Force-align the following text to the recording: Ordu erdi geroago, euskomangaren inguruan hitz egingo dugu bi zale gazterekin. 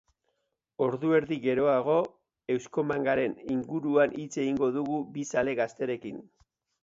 Ordu 0.85 1.11
erdi 1.17 1.35
geroago, 1.43 1.97
euskomangaren 2.55 3.35
inguruan 3.57 4.17
hitz 4.23 4.33
egingo 4.45 4.71
dugu 4.79 4.97
bi 5.19 5.27
zale 5.35 5.53
gazterekin. 5.61 6.19